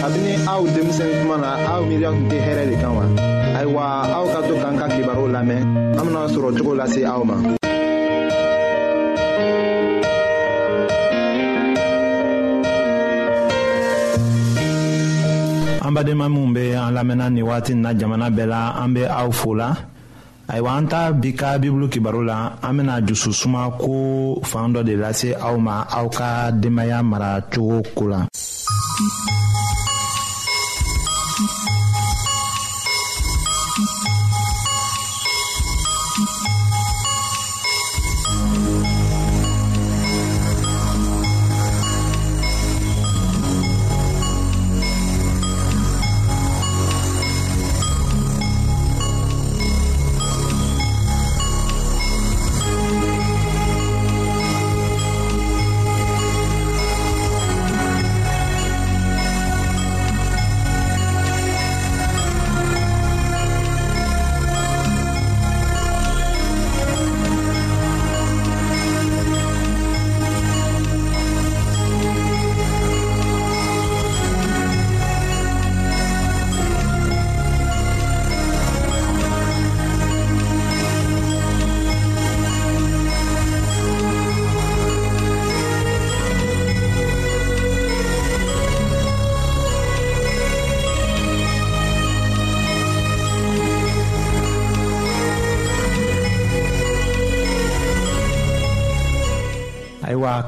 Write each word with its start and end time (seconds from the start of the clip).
kabini 0.00 0.32
aw 0.48 0.64
denmisɛn 0.64 1.12
kuma 1.20 1.36
na 1.44 1.50
aw 1.76 1.80
miiriya 1.88 2.08
tun 2.16 2.24
tɛ 2.30 2.36
hɛrɛ 2.46 2.62
de 2.72 2.76
kan 2.82 2.92
wa 2.96 3.04
ayiwa 3.60 3.82
aw 4.16 4.24
ka 4.32 4.38
to 4.48 4.54
k'an 4.62 4.74
ka 4.80 4.86
lamɛn 4.96 5.60
an 5.98 6.04
bena 6.08 6.22
sɔrɔ 6.34 6.48
cogo 6.56 6.72
lase 6.80 7.02
aw 7.04 7.20
ma 7.28 7.36
an 15.84 15.92
badenma 15.96 16.26
minw 16.32 16.48
be 16.56 16.72
an 16.72 16.92
lamɛnna 16.96 17.28
wagati 17.44 17.74
na 17.76 17.92
jamana 17.92 18.32
bɛɛ 18.32 18.46
la 18.48 18.80
an 18.82 18.88
be 18.96 19.04
aw 19.04 19.28
fola 19.30 19.68
ayiwa 20.48 20.78
an 20.80 20.88
ta 20.88 21.12
bi 21.12 21.32
ka 21.36 21.58
bibulu 21.58 21.88
kibaru 21.92 22.24
la 22.24 22.56
an 22.62 22.72
bena 22.78 23.00
jususuma 23.04 23.76
ko 23.78 24.40
fan 24.48 24.72
dɔ 24.72 24.80
de 24.82 24.96
lase 24.96 25.34
aw 25.36 25.58
ma 25.60 25.84
aw 25.92 26.08
ka 26.08 26.50
denbaaya 26.52 27.02
maracogo 27.02 28.08
la 28.08 28.24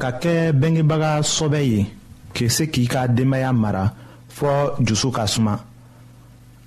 ka 0.03 0.11
kɛ 0.23 0.37
bengebaga 0.61 1.11
sɔbɛ 1.35 1.61
ye 1.73 1.83
k'i 2.35 2.47
se 2.55 2.65
k'i 2.73 2.85
ka 2.93 3.07
denbaya 3.07 3.51
mara 3.55 3.85
fɔɔ 4.37 4.83
jusu 4.85 5.09
ka 5.15 5.25
suma 5.29 5.55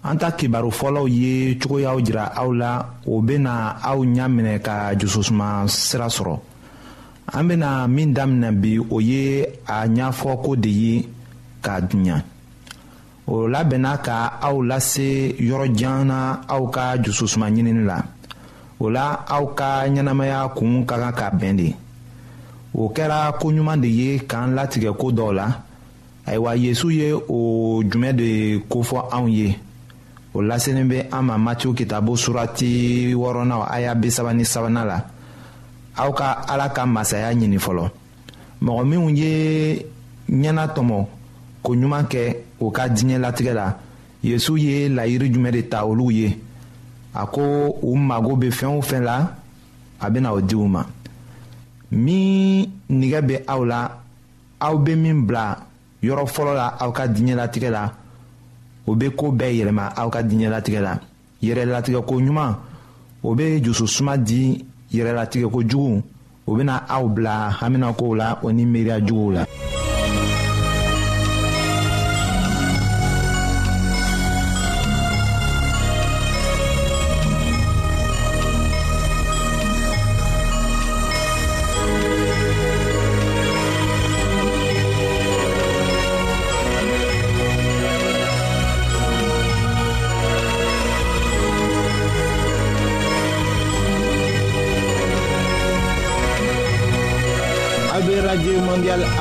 an 0.08 0.18
ta 0.20 0.30
kibaru 0.40 0.72
fɔlɔw 0.72 1.08
ye 1.22 1.58
cogoyaw 1.60 1.98
jira 2.06 2.32
aw 2.34 2.50
la 2.62 2.72
o 3.06 3.20
bena 3.22 3.76
aw 3.84 4.00
ɲa 4.06 4.26
minɛ 4.32 4.62
ka 4.64 4.94
jususuma 4.98 5.68
sira 5.68 6.08
sɔrɔ 6.08 6.40
an 7.36 7.44
bena 7.48 7.88
min 7.90 8.14
daminɛ 8.14 8.52
bi 8.62 8.80
o 8.80 9.00
ye 9.02 9.44
a 9.68 9.84
ɲ'fɔko 9.86 10.56
de 10.62 10.70
ye 10.70 11.10
k'a 11.62 11.82
duɲa 11.82 12.24
o 13.28 13.34
labɛnna 13.52 13.98
ka 14.04 14.40
aw 14.42 14.64
lase 14.64 15.36
yɔrɔjan 15.38 16.06
na 16.06 16.40
aw 16.48 16.70
ka 16.72 16.96
jususuma 17.04 17.52
ɲinini 17.52 17.84
la 17.86 18.02
o 18.80 18.88
la 18.90 19.26
aw 19.28 19.46
ka 19.54 19.84
ɲɛnamaya 19.90 20.54
kuun 20.56 20.86
ka 20.86 20.96
kan 20.96 21.12
ka 21.14 21.30
bɛn 21.36 21.58
de 21.58 21.76
o 22.82 22.90
kɛra 22.96 23.20
koɲuman 23.40 23.78
de 23.84 23.88
ye 24.00 24.08
k'an 24.30 24.50
latigɛ 24.56 24.90
ko 25.00 25.08
dɔw 25.18 25.32
la 25.38 25.48
ayiwa 26.28 26.52
Yesu 26.64 26.90
ye 26.92 27.08
o 27.14 27.38
jumɛn 27.90 28.14
de 28.18 28.60
kofɔ 28.70 28.98
anw 29.16 29.28
ye 29.38 29.58
o 30.34 30.40
laselen 30.42 30.88
bɛ 30.90 31.08
an 31.12 31.24
ma 31.26 31.36
matiw 31.46 31.74
kitabo 31.74 32.16
surati 32.18 33.14
wɔɔrɔnan 33.16 33.64
aya 33.72 33.96
bisaba 33.96 34.34
ni 34.34 34.44
sabanan 34.44 34.88
la 34.88 35.00
aw 35.98 36.12
ka 36.12 36.42
ala 36.50 36.70
ka 36.74 36.86
masaya 36.86 37.34
ɲini 37.34 37.58
fɔlɔ 37.60 37.88
mɔgɔ 38.62 38.84
minnu 38.86 39.10
ye 39.18 39.86
ɲɛna 40.30 40.68
tɔmɔ 40.76 41.06
ko 41.64 41.72
ɲuman 41.76 42.08
kɛ 42.08 42.38
o 42.60 42.70
ka 42.72 42.88
diɲɛ 42.90 43.20
latigɛ 43.22 43.54
la 43.54 43.74
yesu 44.22 44.58
ye 44.58 44.90
layiri 44.90 45.32
jumɛn 45.32 45.52
de 45.54 45.62
ta 45.70 45.86
olu 45.86 46.12
ye 46.12 46.38
a 47.14 47.26
ko 47.26 47.72
u 47.82 47.96
mago 47.96 48.36
bɛ 48.36 48.52
fɛn 48.52 48.78
o 48.78 48.82
fɛn 48.82 49.04
la 49.04 49.32
a 50.02 50.10
bɛna 50.10 50.34
o 50.34 50.42
di 50.42 50.56
u 50.58 50.68
ma 50.68 50.84
min 51.96 52.68
nigɛ 52.90 53.22
bɛ 53.22 53.36
aw 53.48 53.64
la 53.66 53.92
aw 54.60 54.78
bɛ 54.78 54.96
min 54.96 55.26
bila 55.26 55.56
yɔrɔ 56.04 56.26
fɔlɔ 56.28 56.54
la 56.54 56.68
aw 56.80 56.92
ka 56.92 57.08
diɲɛlatigɛ 57.08 57.70
la 57.72 57.94
o 58.86 58.96
bɛ 58.96 59.10
ko 59.16 59.32
bɛɛ 59.32 59.52
yɛlɛma 59.56 59.94
aw 59.96 60.10
ka 60.10 60.22
diɲɛlatigɛ 60.24 60.80
la 60.82 61.00
yɛrɛlatigɛko 61.42 62.14
ɲuman 62.22 62.56
o 63.24 63.34
bɛ 63.36 63.62
jususuma 63.64 64.18
di 64.18 64.64
yɛrɛlatigɛko 64.92 65.60
jugu 65.64 66.04
o 66.46 66.56
bɛna 66.56 66.84
aw 66.90 67.08
bila 67.08 67.50
haminakow 67.60 68.14
la 68.16 68.40
o 68.44 68.52
ni 68.52 68.66
miiriyajuguw 68.66 69.32
la. 69.34 69.46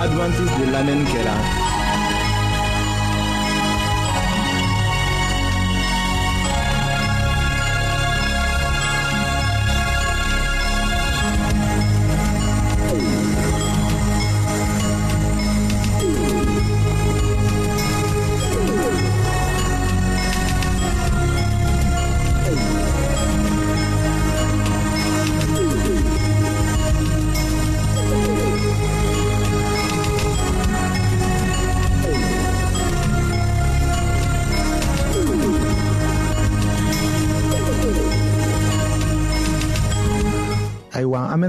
adventiste 0.04 0.60
de 0.66 0.70
l'Amen 0.70 1.02
qu'elle 1.06 1.26
a. 1.26 1.73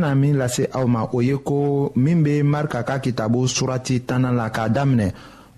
bena 0.05 0.15
min 0.15 0.37
lase 0.37 0.67
aw 0.73 0.85
ma 0.87 1.05
o 1.11 1.21
ye 1.21 1.33
ko 1.43 1.89
min 1.97 2.21
be 2.23 2.43
marika 2.43 2.83
ka 2.85 2.99
kitabu 3.01 3.47
surati 3.49 4.01
tanna 4.05 4.31
la 4.31 4.49
k'a 4.49 4.69
daminɛ 4.69 5.07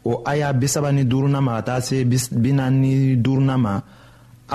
o 0.05 0.23
aya 0.25 0.53
bisaba 0.53 0.91
ni 0.95 1.03
duruna 1.03 1.41
ma 1.41 1.59
ka 1.61 1.61
taa 1.67 1.81
se 1.87 1.97
bina 2.43 2.65
ni 2.71 3.17
duruna 3.23 3.55
ma 3.57 3.75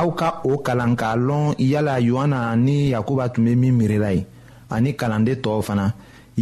aw 0.00 0.08
ka 0.18 0.28
o 0.50 0.58
kalan 0.64 0.96
k'a 0.96 1.12
lɔn 1.28 1.54
yala 1.58 1.94
yohana 2.08 2.40
ni 2.66 2.76
yakuba 2.94 3.24
tun 3.32 3.44
be 3.44 3.52
min 3.60 3.72
miirila 3.78 4.10
ye 4.16 4.22
ani 4.74 4.90
kalanden 5.00 5.38
tɔɔw 5.44 5.62
fana 5.66 5.86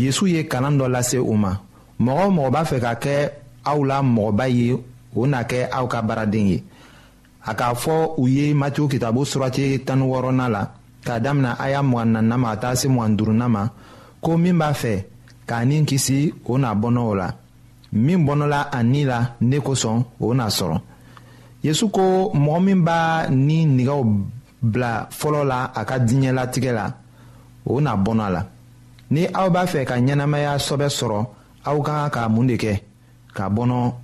yezu 0.01 0.25
ye 0.35 0.41
kalan 0.53 0.79
dɔ 0.79 0.87
lase 0.95 1.19
u 1.19 1.35
ma 1.43 1.53
mɔgɔ 2.05 2.23
o 2.27 2.31
mɔgɔ 2.37 2.51
b'a 2.55 2.63
fɛ 2.71 2.77
ka 2.85 2.93
kɛ 3.03 3.17
aw 3.71 3.79
la 3.89 3.99
mɔgɔba 4.03 4.47
ye 4.57 4.73
o 5.21 5.27
na 5.27 5.43
kɛ 5.51 5.61
aw 5.79 5.87
ka 5.91 5.99
baaraden 6.09 6.47
ye 6.53 6.59
a 7.51 7.55
k'a 7.55 7.75
fɔ 7.83 8.15
u 8.19 8.29
ye 8.29 8.55
matiyu 8.55 8.87
kitabu 8.93 9.23
surati 9.25 9.83
tan 9.87 10.03
wɔɔrɔnan 10.03 10.51
la 10.55 10.63
k'a 11.05 11.21
damina 11.21 11.57
a 11.59 11.71
y'a 11.71 11.83
mugan 11.83 12.13
nanna 12.13 12.37
ma 12.39 12.51
ka 12.53 12.57
taa 12.63 12.75
se 12.81 12.89
mugan 12.89 13.17
duruna 13.17 13.47
ma 13.55 13.63
ko 14.23 14.31
min 14.43 14.55
b'a 14.61 14.71
fɛ 14.81 14.95
k'a 15.49 15.65
ni 15.69 15.77
kisi 15.89 16.19
o 16.47 16.55
n'a 16.59 16.71
bɔnɔ 16.81 16.99
o 17.11 17.15
la 17.15 17.29
min 17.93 18.21
bɔnɔla 18.27 18.61
a 18.77 18.83
ni 18.93 19.05
la 19.05 19.19
ne 19.49 19.57
kosɔn 19.67 20.05
o 20.25 20.35
n'a 20.35 20.47
sɔrɔ 20.59 20.77
yesu 21.65 21.91
ko 21.91 22.05
mɔgɔ 22.45 22.61
min 22.67 22.81
b'a 22.87 23.29
ni 23.47 23.59
nigɛw 23.67 23.99
bila 24.63 25.09
fɔlɔ 25.11 25.45
la 25.45 25.61
a 25.75 25.85
ka 25.85 25.97
diɲɛlatigɛ 25.99 26.73
la 26.75 26.87
o 27.65 27.81
n'a 27.81 27.93
bɔnɔ 27.97 28.23
a 28.23 28.31
la 28.31 28.43
ni 29.11 29.27
aw 29.27 29.49
b'a 29.51 29.67
fɛ 29.67 29.85
ka 29.87 29.95
ɲɛnamaya 29.97 30.59
sɔbɛ 30.59 30.89
sɔrɔ 30.99 31.27
aw 31.65 31.83
ka 31.83 31.93
kan 31.93 32.11
ka 32.11 32.29
mun 32.29 32.47
de 32.47 32.57
kɛ 32.57 32.81
ka 33.35 33.49
bɔnɔ 33.49 33.95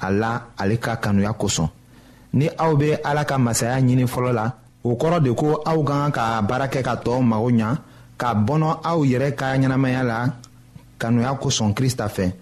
a 0.00 0.10
la 0.10 0.42
ale 0.58 0.76
ka 0.78 0.96
kanuya 0.96 1.32
kosɔn 1.34 1.68
ni 2.32 2.48
aw 2.58 2.74
bɛ 2.74 3.00
ala 3.04 3.24
ka 3.24 3.36
masaya 3.38 3.78
ɲini 3.82 4.06
fɔlɔ 4.08 4.32
la 4.34 4.52
o 4.82 4.90
kɔrɔ 5.00 5.18
de 5.24 5.30
ko 5.40 5.48
aw 5.70 5.80
ka 5.88 5.94
kan 6.04 6.12
ka 6.14 6.24
baara 6.48 6.66
kɛ 6.72 6.80
ka 6.86 6.94
tɔɔw 7.04 7.20
mago 7.30 7.48
ɲa 7.60 7.68
ka 8.20 8.28
bɔnɔ 8.46 8.68
aw 8.90 8.98
yɛrɛ 9.10 9.28
ka 9.38 9.46
ɲɛnamaya 9.56 10.02
la 10.10 10.18
kanuya 11.00 11.30
kosɔn 11.42 11.74
krista 11.74 12.06
fɛ 12.08 12.32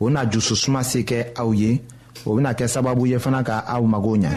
o 0.00 0.06
na 0.10 0.24
jususuma 0.32 0.82
se 0.82 1.00
kɛ 1.02 1.18
aw 1.36 1.50
ye 1.52 1.82
o 2.26 2.34
bena 2.36 2.52
kɛ 2.54 2.66
sababu 2.68 3.06
ye 3.08 3.18
fana 3.18 3.42
ka 3.44 3.64
aw 3.66 3.82
mago 3.82 4.16
ɲa 4.16 4.36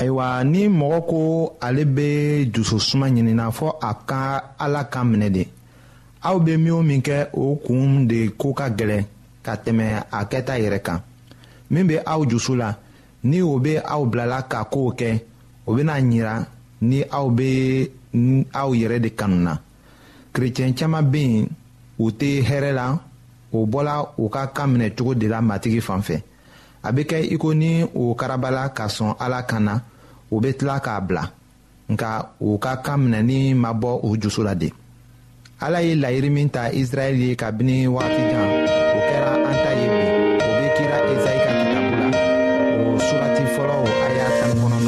ayiwa 0.00 0.30
ni 0.52 0.62
mɔgɔ 0.68 0.98
ko 1.10 1.18
ale 1.66 1.82
bɛ 1.96 2.08
dususuma 2.54 3.06
ɲinina 3.14 3.46
fɔ 3.56 3.66
a 3.82 3.90
ka 4.08 4.22
ala 4.64 4.82
ka 4.92 5.00
minɛ 5.10 5.28
de 5.36 5.42
aw 6.22 6.36
bɛ 6.44 6.52
min 6.62 6.70
o 6.72 6.82
min 6.82 7.02
kɛ 7.02 7.16
o 7.32 7.44
kun 7.66 8.06
de 8.10 8.20
ko 8.40 8.52
ka 8.58 8.66
gɛlɛn 8.78 9.02
ka 9.44 9.52
tɛmɛ 9.64 9.86
a 10.12 10.20
kɛta 10.30 10.54
yɛrɛ 10.62 10.78
kan 10.86 11.00
min 11.72 11.84
bɛ 11.88 12.02
aw 12.06 12.20
dusu 12.30 12.54
la 12.56 12.68
ni 13.24 13.42
o 13.42 13.58
bɛ 13.64 13.82
aw 13.84 14.04
bilala 14.06 14.42
ka 14.52 14.64
kow 14.70 14.94
kɛ 15.00 15.20
o 15.66 15.74
bɛna 15.74 15.92
ɲira 16.10 16.46
ni 16.82 17.02
aw 17.02 17.26
bɛ 17.30 17.90
aw 18.54 18.70
yɛrɛ 18.74 19.00
de 19.02 19.08
kanu 19.10 19.36
na 19.42 19.56
kerecɛn 20.32 20.76
caman 20.78 21.04
bɛ 21.12 21.18
yen 21.34 21.48
u 21.98 22.10
tɛ 22.10 22.44
hɛrɛ 22.46 22.72
la 22.74 22.96
o 23.52 23.66
bɔla 23.66 24.08
u 24.16 24.28
ka 24.28 24.46
kan 24.54 24.68
minɛ 24.76 24.94
cogo 24.96 25.14
de 25.14 25.26
la 25.28 25.40
matigi 25.42 25.80
fan 25.82 26.02
fɛ 26.02 26.22
a 26.88 26.90
bɛ 26.96 27.02
kɛ 27.10 27.18
i 27.34 27.36
ko 27.36 27.48
ni 27.60 27.72
o 28.00 28.16
karabala 28.20 28.64
ka 28.76 28.84
sɔn 28.96 29.12
ala 29.24 29.40
kan 29.50 29.60
na 29.66 29.74
o 30.34 30.40
bɛ 30.42 30.50
tila 30.58 30.76
k'a 30.84 30.96
bila 31.06 31.22
nka 31.92 32.08
o 32.46 32.56
ka 32.64 32.72
kan 32.84 32.98
minɛni 33.04 33.40
ma 33.62 33.70
bɔ 33.80 33.90
o 34.06 34.08
juso 34.20 34.40
la 34.42 34.54
de 34.54 34.68
ala 35.64 35.80
ye 35.86 35.92
laɲini 36.02 36.30
min 36.36 36.48
ta 36.54 36.62
israɛli 36.80 37.24
ye 37.28 37.34
kabini 37.42 37.78
wagati 37.94 38.22
jan 38.32 38.48
o 38.96 38.98
kɛra 39.10 39.32
an 39.48 39.56
ta 39.64 39.70
ye 39.80 39.86
bi 39.96 40.02
o 40.48 40.50
bɛ 40.60 40.64
kira 40.76 40.98
ezayi 41.12 41.38
ka 41.44 41.52
kitabu 41.60 41.92
la 42.00 42.06
o 42.80 42.84
surati 43.06 43.44
fɔlɔ 43.56 43.74
o 43.84 43.88
aya 44.06 44.24
tan 44.38 44.50
ni 44.56 44.87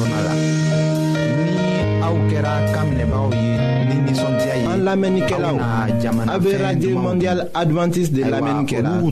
lamɛnnikɛlaw 4.91 5.57
a 6.35 6.37
bɛ 6.43 6.51
radio 6.63 6.97
mondial 7.07 7.39
adventiste 7.55 8.13
de 8.15 8.21
lamɛnni 8.33 8.65
kɛra 8.71 8.93
o 9.01 9.03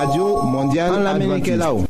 radio 0.08 0.42
mondial 0.44 0.90
an 0.96 1.02
lamɛnnikɛlaw. 1.08 1.89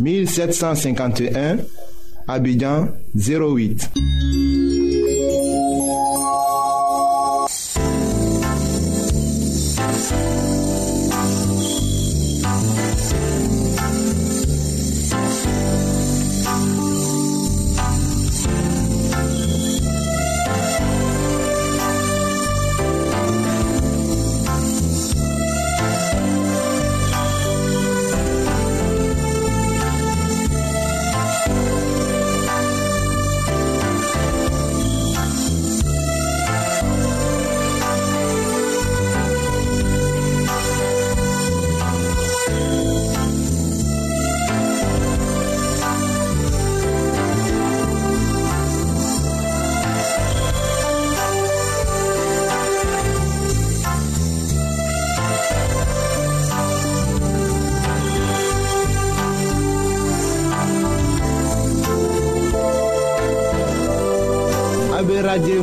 1751, 0.00 1.58
Abidjan 2.28 2.88
08. 3.14 3.90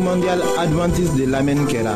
Mondial 0.09 0.41
adventiste 0.57 1.17
de 1.21 1.25
l'Amen 1.29 1.67
Kela. 1.67 1.95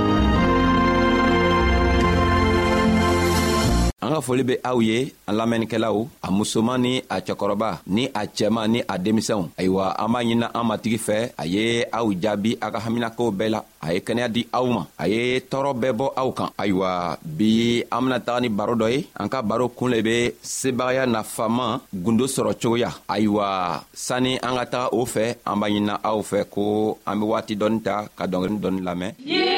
foli 4.21 4.43
be 4.45 4.55
aw 4.69 4.77
ye 4.81 5.11
an 5.27 5.33
lamɛnnikɛlaw 5.39 5.97
a 6.23 6.29
musoman 6.31 6.77
ni 6.85 6.93
a 7.09 7.17
cɛkɔrɔba 7.25 7.69
ni 7.87 8.03
a 8.13 8.23
cɛma 8.37 8.63
ni 8.71 8.79
a 8.87 8.95
denmisɛnw 9.03 9.49
ayiwa 9.59 9.85
an 9.99 10.07
b'a 10.13 10.19
ɲinina 10.25 10.47
an 10.55 10.63
matigi 10.69 10.97
fɛ 11.07 11.17
a 11.37 11.43
ye 11.45 11.85
aw 11.91 12.05
jaabi 12.23 12.57
a 12.61 12.71
ka 12.71 12.79
haminakow 12.85 13.27
bɛɛ 13.39 13.49
la 13.49 13.61
a 13.81 13.93
ye 13.93 13.99
kɛnɛya 13.99 14.27
di 14.33 14.47
aw 14.53 14.65
ma 14.67 14.85
a 14.97 15.07
ye 15.07 15.39
tɔɔrɔ 15.39 15.71
bɛɛ 15.81 15.91
bɔ 15.99 16.05
aw 16.15 16.31
kan 16.31 16.49
ayiwa 16.57 17.17
bi 17.25 17.83
an 17.91 18.01
bena 18.05 18.19
taga 18.19 18.41
ni 18.41 18.47
baro 18.49 18.75
dɔ 18.75 18.87
ye 18.95 19.07
an 19.19 19.27
ka 19.29 19.41
baro 19.41 19.67
kun 19.69 19.89
le 19.91 20.01
be 20.01 20.31
sebagaya 20.43 21.05
nafaman 21.09 21.79
gundo 22.05 22.25
sɔrɔ 22.25 22.53
cogoya 22.61 22.91
ayiwa 23.09 23.81
sanni 23.93 24.37
an 24.43 24.55
ka 24.57 24.65
taga 24.65 24.89
o 24.93 25.05
fɛ 25.05 25.35
an 25.45 25.57
b'a 25.59 25.67
ɲinina 25.69 25.99
aw 26.03 26.19
fɛ 26.21 26.45
ko 26.49 26.97
an 27.07 27.19
be 27.19 27.25
waati 27.25 27.55
dɔɔni 27.57 27.81
ta 27.83 28.05
ka 28.15 28.25
dɔngeri 28.27 28.59
dɔɔni 28.61 28.81
lamɛn 28.87 29.13
yeah! 29.25 29.50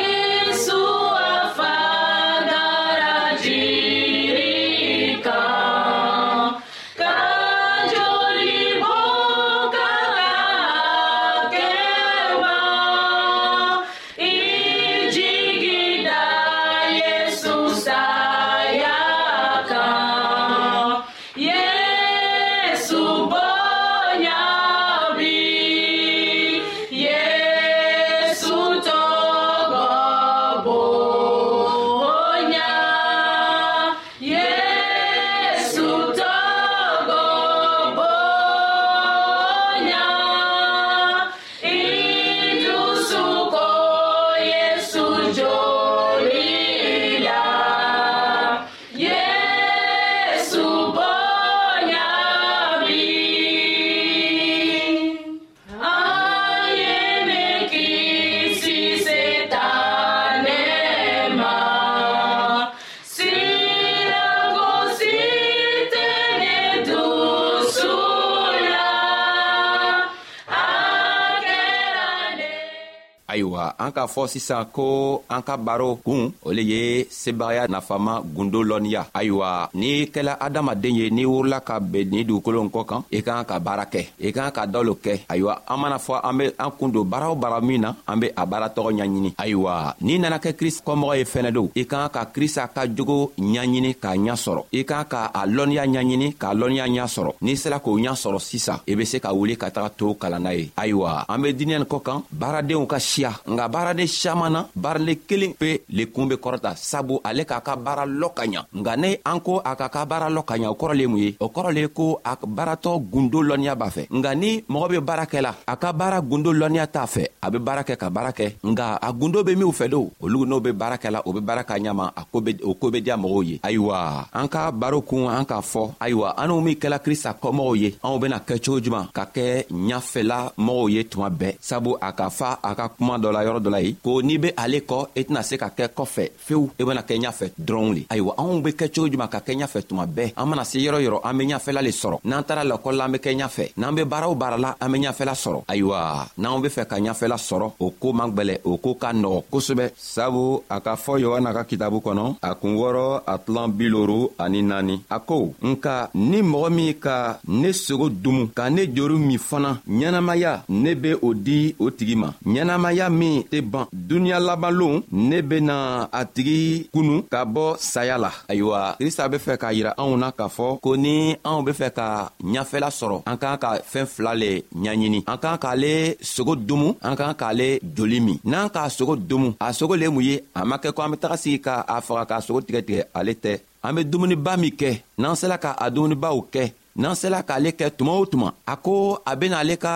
k'a 73.95 74.05
fɔ 74.13 74.23
sisan 74.33 74.65
ko 74.75 74.85
an 75.29 75.41
ka 75.47 75.55
baro 75.57 75.89
kun 76.05 76.23
o 76.47 76.50
le 76.57 76.63
ye 76.71 76.81
sebagaya 77.21 77.67
nafama 77.69 78.13
gundo 78.35 78.59
lɔnniya 78.65 79.01
ayiwa 79.13 79.69
n'i 79.79 80.09
kɛla 80.13 80.33
adamaden 80.45 80.95
eh 80.95 80.97
ye 81.00 81.12
n'i 81.13 81.25
wurila 81.29 81.59
ka 81.62 81.77
ben 81.79 82.09
nin 82.09 82.23
dugukolo 82.27 82.63
n 82.65 82.69
kɔ 82.73 82.81
kan 82.89 83.01
i 83.13 83.21
k'an 83.21 83.45
ka 83.45 83.59
baara 83.62 83.85
kɛ 83.85 84.01
i 84.19 84.31
k'an 84.33 84.51
ka 84.51 84.65
dalo 84.67 84.97
kɛ 85.03 85.25
ayiwa 85.29 85.62
an 85.69 85.77
mana 85.77 85.97
fɔ 86.01 86.15
an 86.25 86.33
be 86.38 86.45
an 86.57 86.71
kun 86.79 86.89
don 86.91 87.03
baara 87.05 87.29
o 87.31 87.35
baara 87.35 87.62
min 87.62 87.81
na 87.81 87.93
an 88.07 88.19
be 88.19 88.27
a 88.35 88.45
baara 88.45 88.67
tɔgɔ 88.73 88.89
ɲaɲini 88.97 89.31
ayiwa 89.38 89.95
n'i 90.01 90.17
nana 90.19 90.38
kɛ 90.39 90.51
krist 90.57 90.83
kɔmɔgɔ 90.85 91.17
ye 91.17 91.23
fɛnɛ 91.23 91.51
don 91.53 91.69
i 91.75 91.83
k'an 91.85 92.09
ka 92.09 92.25
krista 92.25 92.67
ka 92.73 92.88
jogo 92.88 93.31
ɲaɲini 93.38 93.93
k'a 94.01 94.15
ɲa 94.17 94.35
sɔrɔ 94.35 94.62
i 94.71 94.83
k'an 94.83 95.05
ka 95.05 95.31
a 95.33 95.45
lɔnniya 95.45 95.85
ɲaɲini 95.85 96.33
k'a 96.35 96.51
lɔnniya 96.57 96.85
ɲa 96.89 97.05
sɔrɔ 97.07 97.31
n'i 97.41 97.55
sera 97.55 97.79
k'o 97.79 97.93
ɲa 98.00 98.13
sɔrɔ 98.15 98.39
sisan 98.41 98.77
i 98.88 98.95
be 98.95 99.05
se 99.05 99.19
ka 99.19 99.31
wuli 99.33 99.57
ka 99.57 99.69
taga 99.71 99.89
to 99.95 100.15
kalan 100.15 100.41
na 100.43 100.50
ye 100.51 100.71
ayiwa 100.77 101.25
an 101.29 101.38
be 101.41 101.53
dinɛ 101.53 101.77
nin 101.77 101.85
kɔ 101.85 102.03
kan 102.03 102.23
baaradenw 102.33 102.85
ka 102.88 102.97
siya 103.00 103.31
nga 103.47 103.67
baara 103.69 103.82
baaraden 103.83 104.07
siaman 104.07 104.51
na 104.53 104.61
baaraden 104.75 105.17
kelen 105.27 105.53
be 105.59 105.81
le 105.89 106.03
kuun 106.05 106.27
be 106.29 106.35
kɔrɔta 106.35 106.71
sabu 106.75 107.19
ale 107.27 107.43
k'a 107.45 107.59
ka 107.61 107.75
baara 107.75 108.05
lɔ 108.05 108.27
ka 108.33 108.43
ɲa 108.45 108.61
nga 108.79 108.95
ne 108.95 109.09
an 109.25 109.39
ko 109.41 109.59
a 109.59 109.75
k'a 109.75 109.89
ka 109.89 110.05
baara 110.05 110.27
lɔ 110.29 110.41
ka 110.47 110.55
ɲa 110.57 110.69
o 110.73 110.77
kɔrɔ 110.79 110.93
le 110.99 111.07
mun 111.07 111.19
ye 111.19 111.35
o 111.39 111.47
kɔrɔ 111.49 111.69
le 111.73 111.87
ko 111.87 112.19
a 112.23 112.35
baaratɔ 112.41 112.91
gundo 113.11 113.41
lɔnniya 113.43 113.75
b'a 113.75 113.89
fɛ 113.95 114.07
nga 114.17 114.35
ni 114.35 114.63
mɔgɔ 114.69 114.87
be 114.89 114.99
baara 114.99 115.25
kɛla 115.25 115.51
a 115.67 115.75
ka 115.75 115.91
baara 115.91 116.21
gundo 116.21 116.53
lɔnniya 116.53 116.87
t'a 116.87 117.05
fɛ 117.05 117.23
a 117.41 117.51
be 117.51 117.57
baara 117.59 117.81
kɛ 117.83 117.95
ka 117.97 118.09
baara 118.09 118.31
kɛ 118.31 118.47
nga 118.63 118.85
a 119.01 119.11
gundo 119.13 119.43
be 119.45 119.55
minw 119.55 119.71
fɛ 119.71 119.89
do 119.89 120.09
olugu 120.21 120.45
n'o 120.45 120.61
be 120.63 120.71
baara 120.71 120.95
kɛla 120.97 121.21
o 121.25 121.33
be 121.33 121.39
baara 121.41 121.63
ka 121.63 121.75
ɲama 121.77 122.11
a 122.15 122.21
o 122.63 122.73
koo 122.75 122.91
be 122.91 123.01
diya 123.01 123.17
mɔgɔw 123.17 123.43
ye 123.49 123.59
ayiwa 123.63 124.27
an 124.33 124.47
ka 124.47 124.71
baro 124.71 125.01
kun 125.01 125.27
an 125.29 125.43
k'a 125.45 125.59
fɔ 125.61 125.83
ayiwa 125.99 126.33
an 126.37 126.47
n'u 126.49 126.61
min 126.63 126.75
kɛla 126.75 126.99
krista 127.03 127.35
kɔmɔgɔw 127.41 127.77
ye 127.81 127.89
anw 128.03 128.17
bena 128.19 128.39
kɛcogo 128.39 128.79
juman 128.81 129.07
ka 129.13 129.25
kɛ 129.33 129.65
ɲafɛla 129.67 130.53
mɔgɔw 130.57 130.89
ye 130.91 131.03
tuma 131.03 131.29
bɛɛ 131.29 131.57
sabu 131.59 131.97
a 132.01 132.13
ka 132.13 132.29
fa 132.29 132.57
a 132.63 132.75
ka 132.75 132.87
kuma 132.89 133.17
dɔ 133.17 133.31
la 133.33 133.39
yɔrɔ 133.43 133.59
dɔ 133.59 133.72
la 133.73 133.81
ye 133.85 133.93
ko 134.05 134.21
n'i 134.21 134.37
be 134.43 134.53
ale 134.63 134.79
kɔ 134.89 134.99
i 135.15 135.19
e 135.21 135.25
tɛna 135.27 135.41
se 135.49 135.57
ka 135.61 135.69
kɛ 135.77 135.85
kɔfɛ 135.97 136.23
fewu 136.45 136.69
i 136.79 136.83
e 136.83 136.85
bena 136.85 137.01
kɛ 137.01 137.15
ɲafɛ 137.23 137.45
dɔrɔnw 137.67 137.91
le 137.95 138.01
ayiwa 138.13 138.33
anw 138.41 138.61
be 138.63 138.69
kɛ 138.79 138.85
cogo 138.95 139.07
juman 139.11 139.29
ka 139.33 139.39
kɛ 139.45 139.53
ɲafɛ 139.61 139.79
tuma 139.89 140.05
bɛɛ 140.05 140.33
an 140.35 140.45
mana 140.49 140.63
se 140.65 140.77
yɔrɔ 140.79 140.99
yɔrɔ 141.05 141.19
an 141.23 141.37
be 141.37 141.43
ɲafɛla 141.51 141.81
le 141.83 141.91
sɔrɔ 141.91 142.17
n'an 142.29 142.43
taara 142.47 142.63
lakɔli 142.63 142.97
la 142.97 143.05
an 143.05 143.11
be 143.11 143.19
kɛ 143.25 143.31
ɲafɛ 143.41 143.65
n'an 143.77 143.95
be 143.95 144.03
baaraw 144.11 144.35
baarala 144.35 144.75
an 144.81 144.91
be 144.91 144.97
ɲafɛla 145.03 145.35
sɔrɔ 145.43 145.59
ayiwa 145.67 145.99
n'anw 146.39 146.61
be 146.63 146.69
fɛ 146.69 146.85
ka 146.87 146.95
ɲafɛla 146.99 147.37
sɔrɔ 147.49 147.71
o 147.79 147.89
koo 147.91 148.13
man 148.13 148.31
gwɛlɛ 148.31 148.55
o 148.65 148.77
koo 148.77 148.93
ka 148.95 149.11
nɔgɔ 149.13 149.43
kosɛbɛ 149.51 149.89
sabu 149.97 150.61
a 150.69 150.79
k'a 150.81 150.95
fɔ 151.05 151.19
yohana 151.21 151.53
ka 151.53 151.63
kitabu 151.63 151.97
kɔnɔ 152.01 152.37
a 152.41 152.55
kun 152.55 152.75
wɔrɔ 152.75 153.21
a 153.27 153.37
tilan 153.39 153.67
biloro 153.73 154.31
ani 154.39 154.61
naani 154.61 155.01
a 155.09 155.19
ko 155.19 155.53
nka 155.61 156.09
ni 156.15 156.41
mɔgɔ 156.41 156.69
min 156.71 156.93
ka 156.99 157.39
ne 157.47 157.69
sogo 157.73 158.09
dumu 158.09 158.49
ka 158.53 158.69
ne 158.69 158.85
joru 158.93 159.17
min 159.19 159.39
fana 159.39 159.81
ɲɛnamaya 159.87 160.61
ne 160.69 160.93
be 160.95 161.13
o 161.21 161.33
di 161.33 161.75
o 161.79 161.89
tigi 161.89 162.15
ma 162.15 162.29
ɲɛnamaya 162.45 163.09
min 163.11 163.43
tɛ 163.43 163.62
ban 163.63 163.88
duniɲa 163.93 164.39
labanlon 164.48 165.01
ne 165.12 165.38
bena 165.50 165.75
a 166.20 166.22
tigi 166.34 166.88
kunu 166.93 167.15
ka 167.32 167.39
bɔ 167.53 167.65
saya 167.91 168.15
la 168.24 168.32
ayiwa 168.51 168.79
krista 169.00 169.29
be 169.32 169.38
fɛ 169.46 169.53
k'a 169.62 169.70
yira 169.77 169.91
anw 170.01 170.13
na 170.22 170.27
k'a 170.38 170.48
fɔ 170.58 170.65
ko 170.84 170.91
ni 171.03 171.15
anw 171.50 171.60
be 171.65 171.72
fɛ 171.79 171.88
ka 171.98 172.08
ɲafɛla 172.53 172.88
sɔrɔ 173.00 173.17
an 173.29 173.38
k'an 173.41 173.58
ka 173.63 173.70
fɛɛn 173.91 174.08
fila 174.13 174.34
le 174.41 174.51
ɲaɲini 174.84 175.20
an 175.32 175.38
k'an 175.43 175.58
k'ale 175.63 175.91
sogo 176.36 176.53
domu 176.55 176.89
an 177.10 177.15
k'an 177.20 177.34
k'ale 177.41 177.67
joli 177.96 178.20
min 178.27 178.39
n'an 178.51 178.70
k'a 178.75 178.89
sogo 178.98 179.15
domu 179.15 179.50
a 179.60 179.67
sogo 179.77 179.93
le 179.98 180.03
ye 180.05 180.10
mun 180.15 180.24
ye 180.29 180.36
a 180.60 180.65
ma 180.65 180.75
kɛ 180.84 180.89
ko 180.96 181.00
an 181.01 181.12
be 181.12 181.17
taga 181.24 181.38
sigi 181.43 181.60
ka 181.67 181.75
a 181.93 181.96
faga 182.05 182.24
k'a 182.29 182.41
sogo 182.46 182.60
tigɛtigɛ 182.62 183.01
ale 183.17 183.34
tɛ 183.43 183.51
an 183.86 183.93
be 183.96 184.01
dumuniba 184.12 184.58
min 184.60 184.72
kɛ 184.82 184.91
n'an 185.22 185.36
sela 185.41 185.58
ka 185.63 185.72
a 185.84 185.86
dumunibaw 185.93 186.38
kɛ 186.53 186.63
n'an 187.01 187.15
sela 187.22 187.39
k'ale 187.48 187.70
kɛ 187.79 187.86
tuma 187.98 188.12
o 188.22 188.25
tuma 188.32 188.49
a 188.73 188.76
ko 188.86 188.93
a 189.30 189.34
bena 189.39 189.58
ale 189.62 189.76
ka 189.86 189.95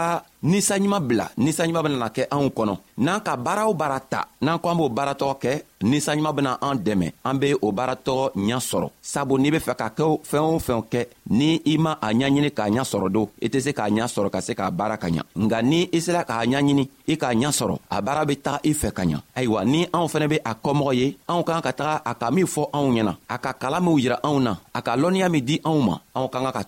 ninsanɲuman 0.51 1.01
bila 1.07 1.25
ninsanɲuman 1.43 1.83
benana 1.85 2.07
kɛ 2.15 2.23
anw 2.33 2.47
kɔnɔ 2.57 2.75
n'an 3.03 3.19
ka 3.25 3.33
baara 3.37 3.67
o 3.69 3.73
baara 3.73 3.99
ta 4.11 4.21
n'an 4.41 4.59
ko 4.61 4.69
an 4.69 4.77
b'o 4.77 4.89
baaratɔgɔ 4.89 5.35
kɛ 5.43 5.51
ninsaɲuman 5.83 6.33
bena 6.35 6.57
an 6.61 6.75
dɛmɛ 6.77 7.07
an 7.23 7.37
be 7.39 7.53
o 7.61 7.71
baaratɔgɔ 7.71 8.31
ɲa 8.35 8.57
sɔrɔ 8.59 8.89
sabu 9.01 9.37
n'i 9.37 9.51
be 9.51 9.59
fɛ 9.59 9.75
ka 9.75 9.89
kɛ 9.89 10.19
fɛɛn 10.29 10.55
o 10.55 10.59
fɛn 10.59 10.81
kɛ 10.91 11.05
ni 11.29 11.61
i 11.65 11.77
ma 11.77 11.97
a 12.01 12.09
ɲaɲini 12.11 12.49
k'a 12.51 12.69
ɲa 12.69 12.83
sɔrɔ 12.83 13.09
don 13.11 13.29
i 13.41 13.47
tɛ 13.47 13.59
se 13.61 13.71
k'a 13.71 13.89
ɲa 13.89 14.05
sɔrɔ 14.07 14.29
ka 14.29 14.41
se 14.41 14.53
k'a 14.53 14.71
baara 14.71 14.97
ka 14.97 15.07
ɲa 15.07 15.21
nga 15.37 15.61
ni 15.61 15.89
i 15.93 15.99
sera 15.99 16.23
k'a 16.23 16.45
ɲaɲini 16.45 16.89
i 17.07 17.15
k'a 17.15 17.33
ɲa 17.33 17.49
sɔrɔ 17.51 17.77
a 17.89 18.01
baara 18.01 18.25
be 18.25 18.35
taga 18.35 18.59
i 18.65 18.73
fɛ 18.73 18.91
ka 18.93 19.03
ɲa 19.05 19.21
ayiwa 19.35 19.65
ni 19.65 19.85
anw 19.93 20.07
fɛnɛ 20.07 20.27
be 20.29 20.39
a 20.45 20.53
kɔmɔgɔ 20.55 20.95
ye 20.95 21.15
anw 21.29 21.43
k'an 21.45 21.61
ka 21.61 21.71
taga 21.73 22.01
a 22.05 22.13
ka 22.15 22.31
min 22.31 22.45
fɔ 22.45 22.69
anw 22.73 22.91
ɲɛna 22.91 23.15
a 23.29 23.37
ka 23.37 23.53
kalan 23.53 23.83
minw 23.83 23.97
yira 23.99 24.19
anw 24.23 24.39
na 24.41 24.55
a 24.73 24.81
ka 24.81 24.95
lɔnniya 24.97 25.29
min 25.31 25.45
di 25.45 25.59
anw 25.63 25.79
ma 25.85 25.97
anw 26.15 26.27
k'an 26.29 26.43
ka 26.45 26.51
ka 26.51 26.63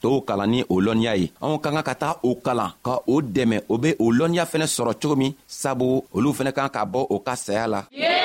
tow 0.00 0.20
kalan 0.20 0.50
ni 0.50 0.62
o 0.68 0.80
lɔnniya 0.80 1.16
ye 1.18 1.32
anw 1.40 1.56
k'an 1.60 1.74
ka 1.76 1.82
ka 1.82 1.94
taga 1.94 2.18
o 2.22 2.34
kalan 2.34 2.70
ka 2.84 2.96
o 3.06 3.22
dɛmɛ 3.22 3.62
o 3.68 3.78
be 3.78 3.94
o 3.98 4.12
lɔnniya 4.12 4.44
fɛnɛ 4.44 4.66
sɔrɔ 4.66 4.92
cogo 5.00 5.16
min 5.16 5.34
sabu 5.46 6.04
olu 6.14 6.32
fɛnɛ 6.32 6.52
k'an 6.52 6.68
ka 6.70 6.84
bɔ 6.84 7.06
o 7.10 7.18
ka 7.18 7.34
saya 7.34 7.66
la 7.66 7.84
yeah! 7.90 8.21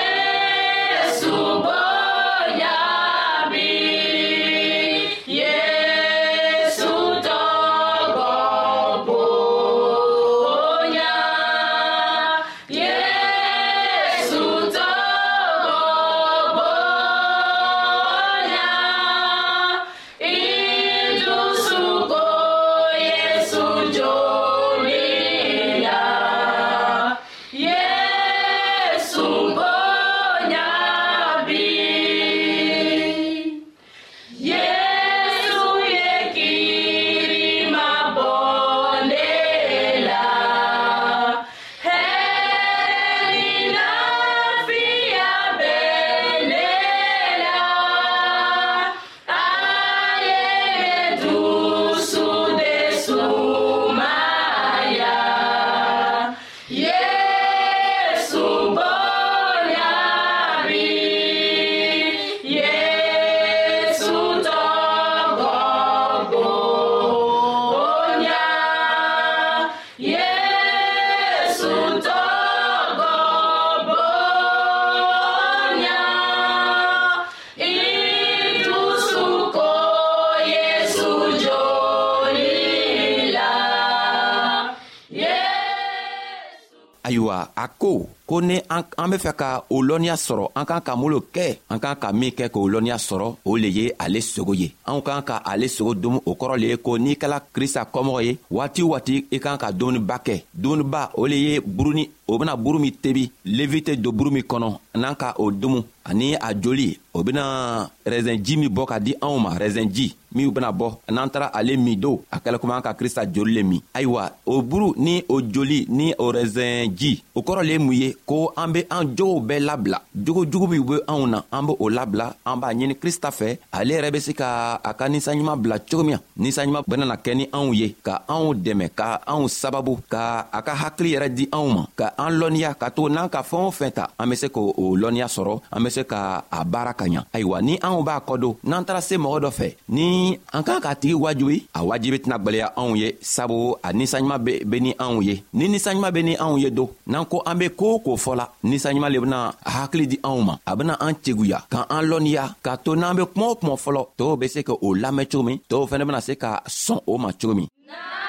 ayiwa 87.07 87.51
a 87.55 87.65
ko 87.79 88.09
ko 88.27 88.41
ni 88.43 88.59
an 88.71 88.83
be 89.11 89.15
fɛ 89.17 89.31
ka 89.39 89.47
o 89.71 89.81
lɔnniya 89.81 90.15
sɔrɔ 90.25 90.43
an 90.55 90.65
kan 90.69 90.81
ka 90.85 90.95
mun 90.99 91.11
lo 91.15 91.19
kɛ 91.35 91.45
an 91.71 91.79
kan 91.79 91.95
ka 91.95 92.11
min 92.11 92.31
kɛ 92.37 92.49
k'o 92.53 92.67
lɔnniya 92.69 92.97
sɔrɔ 93.07 93.27
o 93.45 93.55
le 93.55 93.67
ye 93.77 93.91
ale 93.99 94.19
sogo 94.21 94.53
ye 94.53 94.67
anw 94.85 94.99
kan 95.01 95.23
ka 95.29 95.39
ale 95.45 95.67
sogo 95.69 95.95
dumu 95.95 96.19
o 96.27 96.31
kɔrɔ 96.35 96.59
le 96.59 96.67
ye 96.71 96.77
ko 96.77 96.97
n'i 96.97 97.15
kɛla 97.15 97.39
krista 97.55 97.87
kɔmɔgɔ 97.93 98.23
ye 98.25 98.37
waati 98.51 98.83
waati 98.83 99.25
i 99.31 99.39
kan 99.39 99.57
ka 99.57 99.71
dumuniba 99.71 100.17
kɛ 100.25 100.43
dumuniba 100.53 101.11
o 101.15 101.25
le 101.25 101.35
ye 101.35 101.59
buruni 101.61 102.09
o 102.29 102.37
bena 102.37 102.57
buru 102.57 102.79
min 102.79 102.91
tebi 102.91 103.31
levite 103.45 103.91
tɛ 103.95 104.01
don 104.01 104.11
buru 104.13 104.31
min 104.31 104.43
kɔnɔ 104.43 104.77
n'an 104.95 105.15
ka 105.15 105.33
o 105.37 105.49
dumu 105.51 105.81
ani 106.07 106.35
a 106.35 106.53
joli 106.53 106.99
o 107.13 107.23
bena 107.23 107.89
rɛzɛnji 108.05 108.57
min 108.59 108.69
bɔ 108.69 108.87
ka 108.87 108.99
di 108.99 109.13
anw 109.21 109.39
ma 109.39 109.55
rɛzɛnji 109.57 110.13
minw 110.35 110.51
bena 110.51 110.71
bɔ 110.71 110.97
n'an 111.11 111.29
taara 111.29 111.47
ale 111.53 111.77
min 111.77 111.97
do 111.99 112.21
a 112.31 112.39
kɛla 112.39 112.59
komi 112.59 112.73
an 112.75 112.81
ka 112.81 112.93
krista 112.93 113.25
joli 113.33 113.53
le 113.53 113.63
min 113.63 113.81
ayiwa 113.93 114.31
o 114.45 114.61
buru 114.61 114.93
ni 114.97 115.23
o 115.29 115.41
joli 115.41 115.85
ni 115.89 116.13
o 116.19 116.31
rɛzɛnji 116.31 117.21
o 117.35 117.41
kɔrɔ 117.41 117.63
le 117.63 117.71
ye 117.71 117.77
mun 117.79 117.93
ye 117.95 118.13
ko 118.25 118.53
an 118.56 118.71
be 118.73 118.86
an 118.89 119.13
jogow 119.15 119.39
bɛɛ 119.43 119.60
labila 119.60 119.99
jogo 120.15 120.45
jugu 120.45 120.67
minw 120.67 120.84
be 120.86 120.95
anw 121.08 121.25
na 121.30 121.39
an 121.51 121.65
be 121.67 121.73
o 121.77 121.89
labila 121.89 122.34
an 122.45 122.56
b'a 122.60 122.67
ɲini 122.73 122.95
krista 122.95 123.30
fɛ 123.30 123.58
ale 123.71 123.93
yɛrɛ 123.95 124.12
be 124.13 124.19
se 124.19 124.34
ka 124.34 124.80
a 124.84 124.93
ka 124.93 125.08
ninsanɲuman 125.10 125.60
bila 125.62 125.80
cogo 125.80 126.03
min 126.03 126.15
na 126.15 126.19
ninsanɲuman 126.39 126.84
benana 126.88 127.15
kɛ 127.17 127.36
ni 127.36 127.45
anw 127.51 127.73
ye 127.75 127.95
ka 128.03 128.23
anw 128.27 128.53
dɛmɛ 128.56 128.89
ka 128.95 129.19
anw 129.27 129.47
sababu 129.47 129.99
ka 130.10 130.47
a 130.51 130.62
ka 130.62 130.73
hakili 130.73 131.13
yɛrɛ 131.15 131.30
di 131.36 131.45
anw 131.51 131.67
ma 131.73 131.86
ka 131.95 132.12
an 132.17 132.32
lɔnniya 132.39 132.75
ka 132.80 132.89
to 132.89 133.10
n'an 133.10 133.30
ka 133.30 133.41
fɛɛn 133.43 133.67
o 133.67 133.71
fɛn 133.71 133.91
ta 133.93 134.10
an 134.19 134.30
be 134.30 134.36
se 134.36 134.47
k'o 134.49 134.95
lɔnniya 134.97 135.27
sɔrɔ 135.27 135.62
an 135.71 135.84
be 135.84 135.89
se 135.89 136.03
ka 136.03 136.43
a 136.51 136.63
baara 136.65 136.93
ka 136.93 137.06
ɲa 137.06 137.25
ayiwa 137.34 137.62
ni 137.62 137.77
anw 137.82 138.03
b'a 138.03 138.21
kɔdon 138.25 138.56
n'an 138.63 138.86
taara 138.86 139.01
se 139.01 139.17
mɔgɔ 139.17 139.38
dɔ 139.45 139.49
fɛ 139.51 139.75
ni 139.89 140.39
an 140.53 140.63
kan 140.63 140.80
k'a 140.82 140.95
tigi 140.95 141.13
wajibi 141.13 141.63
a 141.75 141.80
wajibi 141.84 142.17
tɛna 142.19 142.38
gwɛlɛya 142.43 142.71
anw 142.75 142.95
ye 142.97 143.13
sabu 143.21 143.75
a 143.84 143.91
ninsanɲuman 143.93 144.39
be 144.69 144.77
ni 144.80 144.93
anw 144.99 145.21
ye 145.23 145.43
ni 145.53 145.67
ninsanɲuman 145.69 146.12
be 146.13 146.23
ni 146.23 146.34
anw 146.36 146.58
ye 146.62 146.69
do 146.69 146.89
n'an 147.08 147.25
ko 147.30 147.41
an 147.45 147.58
be 147.58 147.69
koo 147.69 147.99
k'o 148.07 148.15
fɔla 148.25 148.45
ninsanɲuman 148.69 149.11
le 149.13 149.19
bena 149.23 149.39
hakili 149.75 150.05
di 150.11 150.17
anw 150.29 150.39
ma 150.47 150.53
a 150.69 150.71
bena 150.77 150.93
an 151.05 151.13
ceguya 151.23 151.57
ka 151.73 151.79
an 151.95 152.03
lɔnniya 152.11 152.43
k'a 152.65 152.73
to 152.83 152.91
n'an 152.99 153.17
be 153.17 153.23
kuma 153.31 153.45
o 153.53 153.55
kuma 153.59 153.73
fɔlɔ 153.83 154.01
tɔɔw 154.17 154.33
be 154.39 154.45
se 154.53 154.59
k'o 154.67 154.87
lamɛn 155.03 155.27
cogo 155.31 155.43
min 155.47 155.57
tɔɔw 155.69 155.85
fɛnɛ 155.89 156.03
bena 156.07 156.21
se 156.27 156.33
ka 156.43 156.49
sɔn 156.83 156.99
o 157.11 157.13
ma 157.23 157.29
cogo 157.39 157.53
min 157.57 157.67
nah! 157.89 158.26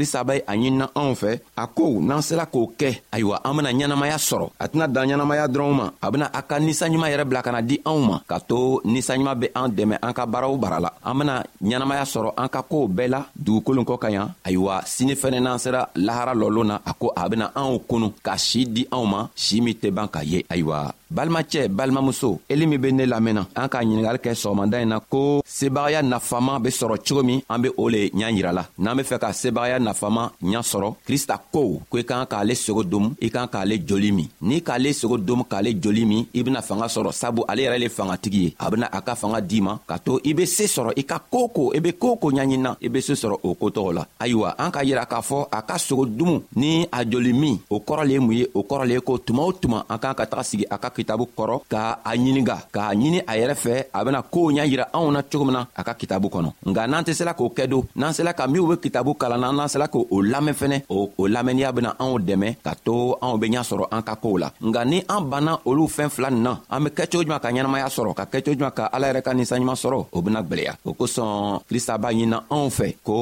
krista 0.00 0.24
be 0.24 0.36
a 0.48 0.52
ɲinina 0.56 0.86
anw 0.96 1.12
fɛ 1.14 1.32
a 1.60 1.66
ko 1.76 1.86
n'an 2.00 2.22
sela 2.24 2.46
k'o 2.48 2.72
kɛ 2.80 2.90
ayiwa 3.12 3.36
an 3.44 3.52
bena 3.56 3.70
ɲɛnamaya 3.76 4.16
sɔrɔ 4.28 4.46
a 4.58 4.66
tɛna 4.72 4.86
dan 4.94 5.06
ɲɛnamaya 5.12 5.44
dɔrɔnw 5.52 5.72
ma 5.80 5.86
a 6.00 6.08
bena 6.12 6.26
a 6.38 6.40
ka 6.48 6.56
ninsanɲuman 6.58 7.10
yɛrɛ 7.12 7.24
bila 7.28 7.42
ka 7.44 7.52
na 7.52 7.60
di 7.62 7.76
anw 7.84 8.00
ma 8.08 8.16
k'a 8.28 8.40
to 8.48 8.80
ninsanɲuman 8.88 9.36
be 9.40 9.46
an 9.54 9.68
dɛmɛ 9.76 9.96
an 10.02 10.12
ka 10.16 10.24
baaraw 10.26 10.56
bara 10.56 10.78
la 10.80 10.90
an 11.04 11.18
bena 11.18 11.34
ɲɛnamaya 11.62 12.04
sɔrɔ 12.12 12.32
an 12.36 12.48
ka 12.48 12.62
koow 12.62 12.88
bɛɛ 12.88 13.08
la 13.10 13.20
dugukolon 13.36 13.84
kɔ 13.84 13.98
ka 14.00 14.08
ɲa 14.10 14.24
ayiwa 14.46 14.74
sini 14.86 15.12
fɛnɛ 15.14 15.38
n'an 15.42 15.58
sera 15.58 15.88
lahara 15.96 16.32
lɔlon 16.34 16.66
na 16.66 16.76
a 16.86 16.92
ko 16.94 17.12
a 17.16 17.28
bena 17.28 17.52
anw 17.54 17.78
kunu 17.88 18.12
ka 18.22 18.36
sii 18.38 18.64
di 18.66 18.82
anw 18.90 19.04
ma 19.06 19.28
sii 19.36 19.60
min 19.60 19.74
tɛ 19.74 19.90
ban 19.92 20.08
ka 20.08 20.20
ye 20.22 20.40
ayiwa 20.48 20.92
balimacɛ 21.10 21.68
balimamuso 21.68 22.38
eli 22.48 22.66
min 22.66 22.78
be 22.80 22.92
ne 22.92 23.04
lamɛnna 23.06 23.46
an 23.54 23.68
k'a 23.68 23.78
ɲiningali 23.82 24.18
kɛ 24.22 24.32
sɔgɔmada 24.34 24.78
ɲi 24.78 24.86
na 24.86 25.00
ko 25.00 25.42
sebagaya 25.44 26.02
nafaman 26.02 26.62
be 26.62 26.68
sɔrɔ 26.70 26.96
cogo 27.06 27.22
min 27.24 27.42
an 27.48 27.58
be 27.62 27.70
o 27.76 27.88
le 27.88 28.08
ɲa 28.10 28.30
yirala 28.30 28.68
n'an 28.78 28.96
be 28.96 29.02
fɛ 29.02 29.18
ka 29.18 29.32
sebagaya 29.32 29.80
nafaman 29.80 30.30
ɲa 30.42 30.62
sɔrɔ 30.62 30.94
krista 31.04 31.36
ko 31.52 31.82
ko 31.90 31.98
i 31.98 32.04
kan 32.04 32.24
k'ale 32.26 32.54
sogo 32.54 32.84
domu 32.84 33.10
i 33.20 33.28
kan 33.28 33.46
k'ale 33.48 33.78
joli 33.84 34.12
min 34.12 34.28
n'i 34.40 34.60
k'ale 34.62 34.92
sogo 34.94 35.18
domu 35.18 35.42
k'ale 35.50 35.74
joli 35.80 36.04
min 36.04 36.26
i 36.32 36.42
bena 36.44 36.62
fanga 36.62 36.86
sɔrɔ 36.86 37.12
sabu 37.12 37.42
ale 37.48 37.62
yɛrɛ 37.62 37.78
le 37.80 37.88
fangatigi 37.88 38.40
ye 38.42 38.54
a 38.60 38.70
bena 38.70 38.86
a 38.92 39.00
ka 39.02 39.16
fanga 39.16 39.40
d'i 39.40 39.60
ma 39.60 39.80
ka 39.86 39.98
to 39.98 40.20
i 40.24 40.32
be 40.32 40.46
see 40.46 40.66
sɔrɔ 40.66 40.92
i 40.96 41.02
ka 41.02 41.18
koo 41.18 41.48
ko 41.48 41.72
i 41.74 41.80
be 41.80 41.90
koo 41.92 42.14
ko 42.16 42.30
ɲaɲinina 42.30 42.76
i 42.80 42.86
be 42.88 43.00
see 43.00 43.14
sɔrɔ 43.14 43.38
o 43.42 43.54
kotɔgɔ 43.56 43.94
la 43.94 44.06
ayiwa 44.20 44.54
an 44.56 44.70
k'a 44.70 44.84
yira 44.84 45.06
k'a 45.06 45.20
fɔ 45.20 45.48
a 45.50 45.62
ka 45.62 45.74
sogo 45.76 46.06
dumu 46.06 46.40
ni 46.54 46.86
a 46.92 47.04
joli 47.04 47.32
min 47.32 47.58
o 47.68 47.80
kɔrɔ 47.80 48.06
le 48.06 48.12
ye 48.12 48.18
mun 48.20 48.32
ye 48.32 48.46
o 48.54 48.62
kɔrɔ 48.62 48.86
le 48.86 48.94
ye 48.94 49.00
ko 49.00 49.18
tuma 49.18 49.42
o 49.42 49.52
tuma 49.52 49.84
an 49.90 49.98
k'an 49.98 50.14
ka 50.14 50.24
taga 50.26 50.44
sigi 50.44 50.64
a 50.70 50.78
ka 50.78 50.90
kitabu 51.00 51.24
kɔrɔ 51.36 51.56
ka 51.72 51.82
a 52.08 52.10
ɲininga 52.20 52.56
k'a 52.74 52.92
ɲini 53.00 53.18
a 53.30 53.32
yɛrɛ 53.40 53.54
fɛ 53.64 53.74
a 53.96 53.98
bena 54.04 54.20
koow 54.32 54.48
ɲa 54.54 54.64
yira 54.70 54.84
anw 54.96 55.06
na 55.14 55.20
cogo 55.30 55.44
min 55.48 55.54
na 55.56 55.62
a 55.78 55.82
ka 55.86 55.92
kitabu 56.00 56.26
kɔnɔ 56.34 56.50
nga 56.70 56.82
n'an 56.90 57.04
tɛ 57.06 57.12
sela 57.18 57.32
k'o 57.38 57.48
kɛ 57.56 57.64
don 57.72 57.82
n'an 58.00 58.12
sela 58.16 58.32
ka 58.38 58.44
minw 58.52 58.66
be 58.70 58.74
kitabu 58.84 59.10
kalanna 59.20 59.48
n'an 59.58 59.68
sela 59.72 59.86
k'o 59.94 60.04
lamɛn 60.32 60.52
fɛnɛ 60.60 60.76
o 60.94 60.98
lamɛnniya 61.34 61.70
bena 61.76 61.90
anw 62.02 62.14
dɛmɛ 62.28 62.48
ka 62.66 62.72
to 62.84 62.94
anw 63.24 63.36
be 63.40 63.46
ɲa 63.52 63.62
sɔrɔ 63.70 63.84
an 63.94 64.02
ka 64.08 64.14
koow 64.22 64.36
la 64.42 64.48
nga 64.68 64.80
ni 64.90 64.98
an 65.14 65.22
banna 65.32 65.52
olu 65.68 65.84
fɛɛn 65.96 66.10
fila 66.14 66.28
nin 66.30 66.42
na 66.46 66.52
an 66.74 66.80
be 66.84 66.88
kɛcogo 66.98 67.22
juman 67.24 67.40
ka 67.44 67.48
ɲɛnamaya 67.50 67.88
sɔrɔ 67.96 68.10
ka 68.18 68.24
kɛcogo 68.32 68.54
juman 68.58 68.74
ka 68.78 68.84
ala 68.94 69.04
yɛrɛ 69.08 69.20
ka 69.26 69.32
ninsanɲuman 69.34 69.78
sɔrɔ 69.84 69.98
o 70.16 70.18
bena 70.24 70.40
gwɛlɛya 70.42 70.74
o 70.88 70.90
kosɔn 70.98 71.60
krista 71.68 71.96
b'a 72.02 72.12
ɲinina 72.12 72.38
anw 72.50 72.68
fɛ 72.78 72.88
ko 73.06 73.16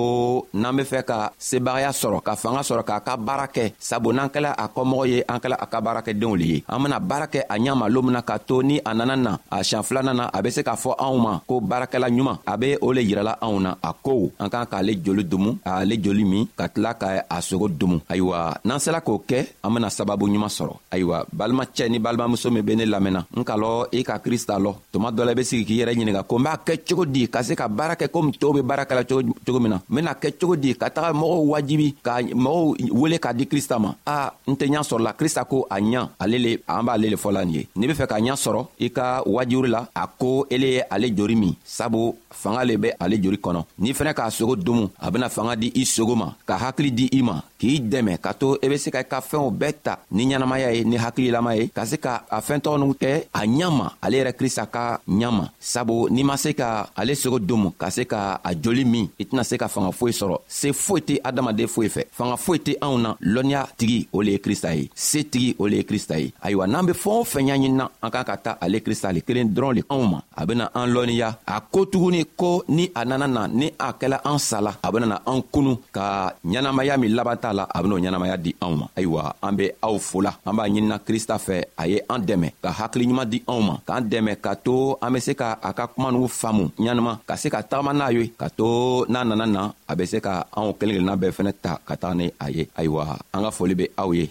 n'an 0.54 0.74
be 0.76 0.82
fɛ 0.82 1.04
ka 1.06 1.30
sebagaya 1.38 1.90
sɔrɔ 2.02 2.22
ka 2.26 2.32
fanga 2.42 2.60
sɔrɔ 2.68 2.82
k'a 2.90 3.00
ka 3.06 3.14
baara 3.16 3.46
kɛ 3.46 3.64
sabu 3.78 4.12
n'an 4.12 4.28
kɛla 4.34 4.50
a 4.62 4.66
kɔmɔgɔ 4.68 5.04
ye 5.12 5.18
an 5.28 5.38
kɛla 5.42 5.56
a 5.64 5.66
ka 5.72 5.78
baarakɛdenw 5.86 6.34
le 6.40 6.46
ye 6.52 6.64
an 6.72 6.78
bena 6.82 6.98
baara 7.00 7.26
kɛ 7.28 7.40
a 7.48 7.56
ɲa 7.68 7.74
ma 7.76 7.86
loon 7.88 8.04
min 8.06 8.12
na 8.16 8.22
ka 8.28 8.36
to 8.48 8.62
ni 8.62 8.76
a 8.88 8.90
nana 8.98 9.14
na 9.16 9.32
a 9.54 9.58
siɲan 9.66 9.84
filanan 9.88 10.16
na 10.20 10.24
a 10.36 10.38
be 10.44 10.50
se 10.56 10.62
k'a 10.66 10.74
fɔ 10.82 10.90
anw 11.04 11.16
ma 11.24 11.32
ko 11.48 11.54
baarakɛla 11.70 12.08
ɲuman 12.16 12.36
a 12.52 12.54
be 12.60 12.68
o 12.80 12.88
le 12.96 13.02
yirala 13.08 13.32
anw 13.46 13.58
na 13.64 13.70
a 13.88 13.90
ko 14.04 14.12
an 14.42 14.48
k'an 14.52 14.66
k'ale 14.70 14.92
joli 15.04 15.24
dumu 15.32 15.50
k'ale 15.64 15.94
joli 16.04 16.24
min 16.32 16.44
ka 16.58 16.64
tila 16.72 16.90
ka 17.00 17.08
a 17.36 17.36
sogo 17.48 17.66
dumu 17.80 17.96
ayiwa 18.12 18.38
n'an 18.64 18.80
sela 18.84 19.00
k'o 19.06 19.20
kɛ 19.28 19.38
an 19.64 19.70
bena 19.74 19.88
sababu 19.90 20.24
ɲuman 20.32 20.48
sɔrɔ 20.56 20.72
ayiwa 20.94 21.16
balimacɛ 21.38 21.84
ni 21.90 21.98
balimamuso 21.98 22.48
min 22.52 22.64
be 22.66 22.72
ne 22.76 22.84
lamɛnna 22.86 23.20
n 23.36 23.44
ka 23.44 23.54
lɔ 23.56 23.68
i 23.92 23.98
e 24.00 24.02
ka 24.04 24.18
krista 24.18 24.54
lɔ 24.58 24.72
tuma 24.92 25.10
dɔ 25.12 25.24
la 25.26 25.32
i 25.32 25.34
be 25.34 25.42
sigi 25.44 25.64
k'i 25.68 25.78
yɛrɛ 25.82 25.92
ɲininga 25.94 26.22
ko 26.24 26.38
n 26.38 26.42
b'a 26.44 26.56
kɛ 26.64 26.74
cogo 26.88 27.04
di 27.04 27.28
ka 27.28 27.42
se 27.42 27.54
ka 27.54 27.68
baara 27.68 27.94
kɛ 27.96 28.08
komi 28.08 28.32
tɔɔw 28.32 28.54
be 28.56 28.62
baara 28.62 28.84
kɛla 28.86 29.04
cogo 29.44 29.60
min 29.60 29.70
na 29.72 29.76
n 29.76 29.82
bena 29.90 30.12
kɛ 30.14 30.38
cogo 30.40 30.56
di 30.56 30.74
ka 30.74 30.88
taga 30.88 31.12
mɔgɔw 31.12 31.44
wajibi 31.52 31.94
ka 32.02 32.18
mɔgɔw 32.22 32.90
wele 32.92 33.18
k'a 33.18 33.34
di 33.36 33.44
krista 33.46 33.78
ma 33.78 33.92
a 34.06 34.32
n 34.48 34.54
tɛ 34.56 34.64
ɲa 34.72 34.80
sɔrɔla 34.88 35.12
krista 35.20 35.44
ko 35.44 35.66
a 35.70 35.76
ɲa 35.80 36.08
ale 36.18 36.36
le 36.38 36.52
an 36.66 36.82
b'ale 36.86 37.10
le 37.10 37.16
fɔla 37.16 37.44
nin 37.44 37.57
ye 37.58 37.64
n'i 37.76 37.86
be 37.90 37.94
fɛ 38.00 38.04
ka 38.10 38.16
ɲa 38.24 38.34
sɔrɔ 38.42 38.60
i 38.86 38.88
ka 38.96 39.06
wajuru 39.34 39.68
la 39.74 39.80
a 40.02 40.04
ko 40.20 40.28
ele 40.54 40.68
ye 40.76 40.82
ale 40.94 41.06
jori 41.16 41.34
min 41.42 41.54
sabu 41.76 42.02
fanga 42.42 42.64
le 42.64 42.76
bɛ 42.78 42.88
ale 43.02 43.16
jori 43.22 43.38
kɔnɔ 43.44 43.62
n'i 43.80 43.92
fɛnɛ 43.92 44.12
k'a 44.14 44.30
sogo 44.30 44.56
domu 44.56 44.86
a 44.98 45.10
bena 45.10 45.28
fanga 45.28 45.56
di 45.56 45.72
i 45.74 45.84
sogo 45.84 46.14
ma 46.14 46.34
ka 46.46 46.56
hakili 46.64 46.90
di 46.94 47.08
i 47.18 47.22
ma 47.22 47.42
k'i 47.58 47.80
dɛmɛ 47.82 48.18
ka 48.20 48.32
to 48.34 48.54
i 48.62 48.66
e 48.66 48.68
be 48.68 48.76
se 48.78 48.90
ka 48.90 49.00
i 49.00 49.04
ka 49.04 49.20
fɛɛnw 49.20 49.50
bɛɛ 49.58 49.72
ta 49.82 49.98
ni 50.12 50.24
ɲɛnamaya 50.26 50.70
ye 50.74 50.84
ni 50.84 50.96
hakililama 50.96 51.56
ye 51.58 51.68
ka 51.74 51.84
se 51.84 51.96
ka 51.98 52.22
a 52.30 52.40
fɛɛntɔgɔ 52.40 52.78
nu 52.80 52.92
kɛ 52.94 53.26
a 53.34 53.40
ɲama 53.46 53.86
ale 54.02 54.16
yɛrɛ 54.18 54.32
krista 54.38 54.66
ka 54.70 54.98
ɲama 55.08 55.50
sabu 55.58 56.08
n'i 56.10 56.22
ma 56.22 56.36
se 56.36 56.52
ka 56.54 56.88
ale 56.96 57.14
sogo 57.16 57.38
domu 57.40 57.70
ka 57.76 57.90
se 57.90 58.04
ka 58.04 58.38
a 58.44 58.54
joli 58.54 58.84
min 58.84 59.08
i 59.18 59.24
tɛna 59.24 59.42
se 59.44 59.56
ka 59.58 59.66
fanga 59.68 59.90
foyi 59.92 60.12
sɔrɔ 60.14 60.36
se 60.48 60.70
foyi 60.72 61.02
tɛ 61.08 61.20
adamaden 61.24 61.66
foyi 61.66 61.88
fɛ 61.88 62.02
fanga 62.12 62.36
foyi 62.36 62.58
tɛ 62.58 62.72
anw 62.80 62.98
na 63.00 63.14
lɔnniya 63.20 63.66
tigi 63.76 64.06
o 64.12 64.22
le 64.22 64.30
ye 64.32 64.38
krista 64.38 64.74
ye 64.76 64.88
se 64.94 65.24
tigi 65.24 65.56
o 65.58 65.66
le 65.66 65.76
ye 65.78 65.82
krista 65.84 66.18
ye 66.20 66.32
ayiwa 66.42 66.66
n'an 66.66 66.86
be 66.86 66.92
fɛɛn 66.92 67.20
o 67.20 67.24
fɛn 67.24 67.46
ɲaɲinina 67.50 67.88
an 68.02 68.10
kan 68.10 68.24
ka 68.24 68.36
ta 68.36 68.58
ale 68.60 68.78
krista 68.80 69.12
le 69.12 69.20
kelen 69.20 69.48
dɔrɔn 69.52 69.74
le 69.76 69.82
anw 69.90 70.04
ma 70.10 70.22
a 70.36 70.46
bena 70.46 70.70
an 70.74 70.86
lɔnniya 70.94 71.34
a 71.46 71.60
kotuguni 71.60 72.27
ko 72.36 72.64
ni 72.68 72.90
a 72.94 73.04
nana 73.04 73.26
na 73.28 73.46
ni 73.48 73.70
a 73.78 73.88
kɛla 73.92 74.20
an 74.24 74.38
sala 74.38 74.72
a 74.82 74.88
benana 74.92 75.18
an 75.26 75.40
kunu 75.52 75.72
ka 75.96 76.32
ɲɛnamaya 76.50 76.98
min 77.00 77.14
laban 77.16 77.36
t'a 77.42 77.52
la 77.52 77.64
a 77.74 77.78
ben'o 77.82 77.98
ɲɛnamaya 77.98 78.36
di 78.44 78.50
anw 78.60 78.74
ma 78.80 78.86
ayiwa 78.96 79.22
an 79.42 79.52
be 79.56 79.66
aw 79.82 79.96
fola 79.98 80.32
an 80.46 80.56
b'a 80.56 80.68
ɲinina 80.68 80.98
krista 81.06 81.36
fɛ 81.46 81.62
a 81.76 81.84
ye 81.90 81.98
an 82.08 82.18
dɛmɛ 82.28 82.48
ka 82.62 82.70
hakiliɲuman 82.78 83.26
di 83.32 83.38
anw 83.46 83.60
ma 83.68 83.74
k'an 83.86 84.02
dɛmɛ 84.10 84.34
ka 84.44 84.54
to 84.56 84.96
an 85.02 85.12
be 85.12 85.20
se 85.20 85.34
ka 85.34 85.58
a 85.62 85.72
ka 85.72 85.86
kuma 85.86 86.10
n'u 86.10 86.28
faamu 86.28 86.68
ɲanama 86.78 87.18
ka 87.28 87.34
se 87.36 87.48
ka 87.50 87.62
tagama 87.62 87.92
n'a 87.92 88.12
ye 88.12 88.28
ka 88.38 88.48
to 88.50 89.04
n'a 89.08 89.24
nana 89.24 89.46
na 89.46 89.72
a 89.88 89.96
be 89.96 90.04
se 90.06 90.20
ka 90.20 90.44
anw 90.56 90.72
kelen 90.78 90.96
kelenna 90.96 91.16
bɛɛ 91.16 91.32
fɛnɛ 91.36 91.52
ta 91.62 91.78
ka 91.86 91.94
taga 91.96 92.14
ni 92.14 92.30
a 92.40 92.50
ye 92.50 92.68
ayiwa 92.76 93.16
an 93.34 93.42
ka 93.44 93.50
foli 93.50 93.74
be 93.76 93.86
aw 93.98 94.10
ye 94.12 94.30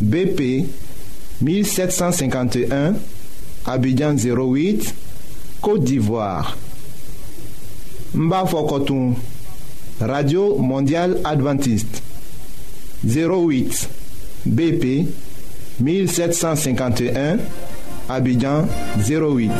BP 0.00 0.64
1751, 1.42 2.94
Abidjan 3.66 4.14
08, 4.14 4.94
Côte 5.60 5.84
d'Ivoire. 5.84 6.56
Coton 8.48 9.14
Radio 10.00 10.56
Mondiale 10.58 11.20
Adventiste. 11.22 12.02
08, 13.06 13.88
BP 14.46 15.06
1751, 15.80 17.36
Abidjan 18.08 18.66
08. 18.98 19.50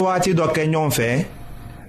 Wagati 0.00 0.32
dɔ 0.32 0.90
fait. 0.90 1.26